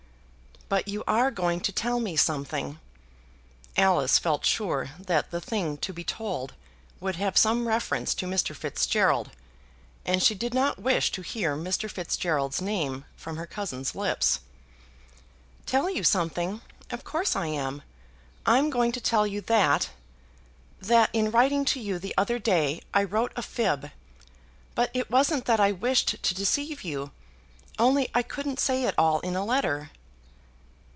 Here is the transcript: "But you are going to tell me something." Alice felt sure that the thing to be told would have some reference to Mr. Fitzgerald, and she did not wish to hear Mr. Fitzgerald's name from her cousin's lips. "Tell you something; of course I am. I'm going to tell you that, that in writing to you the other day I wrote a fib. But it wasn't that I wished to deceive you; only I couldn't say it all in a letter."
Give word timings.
"But 0.73 0.87
you 0.87 1.03
are 1.05 1.31
going 1.31 1.59
to 1.59 1.73
tell 1.73 1.99
me 1.99 2.15
something." 2.15 2.79
Alice 3.75 4.17
felt 4.17 4.45
sure 4.45 4.91
that 4.99 5.29
the 5.29 5.41
thing 5.41 5.75
to 5.79 5.91
be 5.91 6.05
told 6.05 6.53
would 7.01 7.17
have 7.17 7.35
some 7.37 7.67
reference 7.67 8.13
to 8.13 8.25
Mr. 8.25 8.55
Fitzgerald, 8.55 9.31
and 10.05 10.23
she 10.23 10.33
did 10.33 10.53
not 10.53 10.79
wish 10.79 11.11
to 11.11 11.23
hear 11.23 11.57
Mr. 11.57 11.91
Fitzgerald's 11.91 12.61
name 12.61 13.03
from 13.17 13.35
her 13.35 13.45
cousin's 13.45 13.95
lips. 13.95 14.39
"Tell 15.65 15.89
you 15.89 16.05
something; 16.05 16.61
of 16.89 17.03
course 17.03 17.35
I 17.35 17.47
am. 17.47 17.81
I'm 18.45 18.69
going 18.69 18.93
to 18.93 19.01
tell 19.01 19.27
you 19.27 19.41
that, 19.41 19.89
that 20.79 21.09
in 21.11 21.31
writing 21.31 21.65
to 21.65 21.81
you 21.81 21.99
the 21.99 22.15
other 22.17 22.39
day 22.39 22.79
I 22.93 23.03
wrote 23.03 23.33
a 23.35 23.41
fib. 23.41 23.91
But 24.73 24.89
it 24.93 25.11
wasn't 25.11 25.43
that 25.47 25.59
I 25.59 25.73
wished 25.73 26.23
to 26.23 26.33
deceive 26.33 26.81
you; 26.85 27.11
only 27.77 28.07
I 28.15 28.21
couldn't 28.21 28.61
say 28.61 28.85
it 28.85 28.95
all 28.97 29.19
in 29.19 29.35
a 29.35 29.43
letter." 29.43 29.89